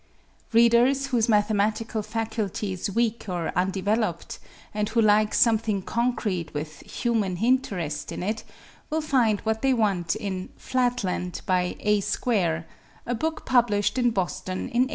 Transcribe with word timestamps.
Readers 0.51 1.05
whose 1.13 1.29
mathematical 1.29 2.01
faculty 2.01 2.73
is 2.73 2.89
weak 2.89 3.25
or 3.29 3.55
un 3.55 3.69
developed 3.69 4.39
and 4.73 4.89
who 4.89 4.99
like 4.99 5.31
something 5.31 5.83
concrete 5.83 6.51
with'' 6.55 6.81
hu 7.03 7.13
man 7.13 7.37
interest" 7.37 8.11
in 8.11 8.23
it 8.23 8.43
will 8.89 8.99
find 8.99 9.41
what 9.41 9.61
they 9.61 9.75
want 9.75 10.15
in" 10.15 10.49
Flat 10.57 11.03
land 11.03 11.41
by 11.45 11.75
A 11.81 11.99
Square," 12.01 12.65
a 13.05 13.13
book 13.13 13.45
published 13.45 13.99
in 13.99 14.09
Boston 14.09 14.57
in 14.69 14.87
1891. 14.87 14.89